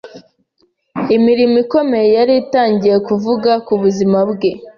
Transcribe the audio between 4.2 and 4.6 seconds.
bwe.